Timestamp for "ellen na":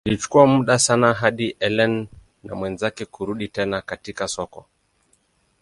1.59-2.55